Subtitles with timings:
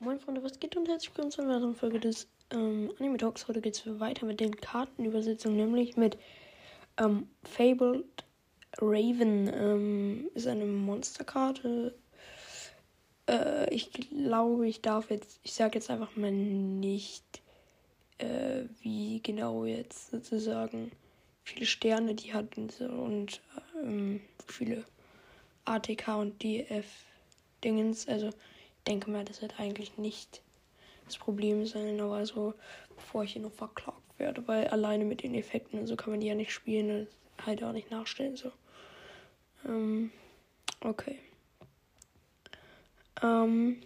[0.00, 3.48] Moin Freunde, was geht und herzlich willkommen zu einer weiteren Folge des ähm, Anime Talks.
[3.48, 6.18] Heute geht es weiter mit den Kartenübersetzungen, nämlich mit
[6.98, 8.04] ähm, Fabled
[8.78, 9.50] Raven.
[9.52, 11.94] Ähm, ist eine Monsterkarte.
[13.28, 17.42] Äh, ich glaube, ich darf jetzt, ich sage jetzt einfach mal nicht,
[18.18, 20.92] äh, wie genau jetzt sozusagen
[21.42, 23.40] viele Sterne die hat und, so, und
[23.82, 24.84] ähm, viele
[25.68, 26.86] ATK und DF
[27.62, 28.08] Dingens.
[28.08, 30.42] Also ich denke mal, das wird eigentlich nicht
[31.04, 32.54] das Problem sein, aber so,
[32.96, 36.20] bevor ich hier noch verklagt werde, weil alleine mit den Effekten und so kann man
[36.20, 38.36] die ja nicht spielen und halt auch nicht nachstellen.
[38.36, 38.52] So.
[39.66, 40.10] Ähm,
[40.80, 41.18] okay.
[43.22, 43.80] Ähm,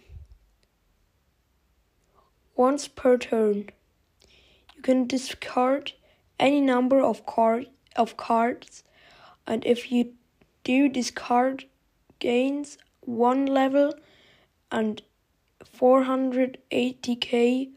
[2.55, 3.67] once per turn,
[4.75, 5.95] you can discard
[6.39, 8.83] any number of card of cards,
[9.45, 10.13] and if you
[10.63, 11.65] do discard
[12.19, 13.93] gains one level
[14.71, 15.01] and
[15.63, 17.69] 480k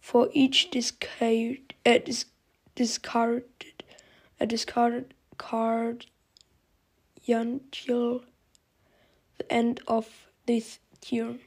[0.00, 2.26] for each discard uh, dis
[2.74, 3.84] discarded
[4.40, 6.06] a discarded card
[7.26, 8.22] until
[9.38, 11.40] the end of this turn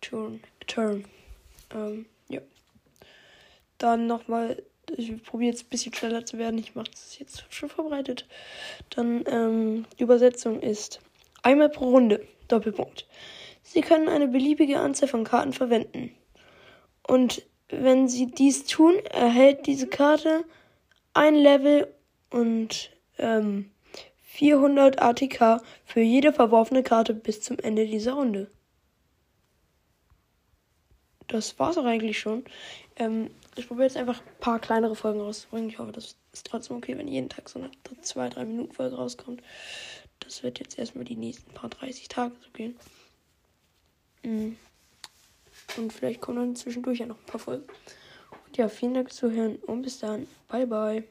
[0.00, 1.04] turn turn
[1.70, 2.06] ähm,
[3.78, 4.62] dann nochmal
[4.96, 6.58] ich probiere jetzt ein bisschen schneller zu werden.
[6.58, 8.26] Ich mache das jetzt schon verbreitet.
[8.90, 11.00] Dann ähm, Übersetzung ist
[11.42, 12.26] einmal pro Runde.
[12.48, 13.06] Doppelpunkt.
[13.62, 16.14] Sie können eine beliebige Anzahl von Karten verwenden.
[17.06, 20.44] Und wenn Sie dies tun, erhält diese Karte
[21.14, 21.92] ein Level
[22.30, 23.70] und ähm,
[24.22, 28.50] 400 ATK für jede verworfene Karte bis zum Ende dieser Runde.
[31.28, 32.44] Das war's auch eigentlich schon.
[32.96, 35.68] Ähm, ich probiere jetzt einfach ein paar kleinere Folgen rauszubringen.
[35.68, 37.70] Ich hoffe, das ist trotzdem okay, wenn jeden Tag so eine
[38.02, 39.42] 2-3 Minuten Folge rauskommt.
[40.24, 42.76] Das wird jetzt erstmal die nächsten paar 30 Tage so gehen.
[44.22, 44.52] Mm.
[45.76, 47.64] Und vielleicht kommen dann zwischendurch ja noch ein paar Folgen.
[48.46, 50.26] Und ja, vielen Dank fürs Zuhören und bis dann.
[50.48, 51.04] Bye, bye.